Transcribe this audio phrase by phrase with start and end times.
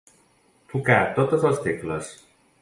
[0.71, 2.11] Tocar totes les tecles.